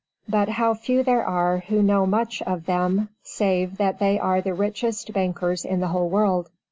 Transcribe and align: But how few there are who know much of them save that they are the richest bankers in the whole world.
But 0.27 0.49
how 0.49 0.73
few 0.73 1.03
there 1.03 1.23
are 1.23 1.59
who 1.67 1.83
know 1.83 2.07
much 2.07 2.41
of 2.41 2.65
them 2.65 3.09
save 3.21 3.77
that 3.77 3.99
they 3.99 4.17
are 4.17 4.41
the 4.41 4.55
richest 4.55 5.13
bankers 5.13 5.63
in 5.63 5.79
the 5.79 5.89
whole 5.89 6.09
world. 6.09 6.49